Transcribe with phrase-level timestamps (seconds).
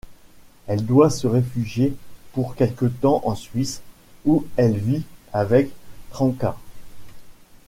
[0.65, 1.93] Elle doit se réfugier
[2.33, 3.81] pour quelque temps en Suisse
[4.25, 5.69] où elle vit avec
[6.09, 6.57] Trenca.